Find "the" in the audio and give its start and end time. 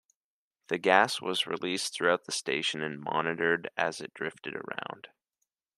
0.69-0.79, 2.25-2.31